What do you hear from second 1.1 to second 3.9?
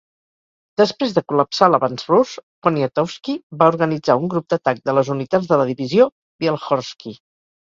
de col·lapsar l'avanç rus, Poniatowski va